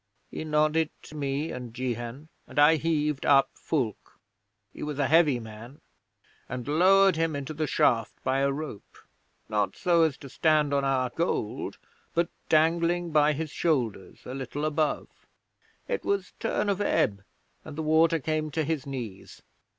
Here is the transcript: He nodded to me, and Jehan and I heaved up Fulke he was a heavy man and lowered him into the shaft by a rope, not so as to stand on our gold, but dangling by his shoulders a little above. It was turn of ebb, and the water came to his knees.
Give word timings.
He 0.31 0.43
nodded 0.43 0.89
to 1.03 1.15
me, 1.15 1.51
and 1.51 1.75
Jehan 1.75 2.29
and 2.47 2.57
I 2.57 2.77
heaved 2.77 3.23
up 3.23 3.51
Fulke 3.53 4.17
he 4.73 4.81
was 4.81 4.97
a 4.97 5.05
heavy 5.05 5.39
man 5.39 5.79
and 6.49 6.67
lowered 6.67 7.17
him 7.17 7.35
into 7.35 7.53
the 7.53 7.67
shaft 7.67 8.15
by 8.23 8.39
a 8.39 8.51
rope, 8.51 8.97
not 9.47 9.75
so 9.75 10.01
as 10.01 10.17
to 10.17 10.27
stand 10.27 10.73
on 10.73 10.83
our 10.83 11.11
gold, 11.11 11.77
but 12.15 12.29
dangling 12.49 13.11
by 13.11 13.33
his 13.33 13.51
shoulders 13.51 14.21
a 14.25 14.33
little 14.33 14.65
above. 14.65 15.27
It 15.87 16.03
was 16.03 16.33
turn 16.39 16.67
of 16.67 16.81
ebb, 16.81 17.21
and 17.63 17.75
the 17.77 17.83
water 17.83 18.17
came 18.17 18.49
to 18.53 18.63
his 18.63 18.87
knees. 18.87 19.43